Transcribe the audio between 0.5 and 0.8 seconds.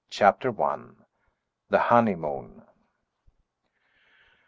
I.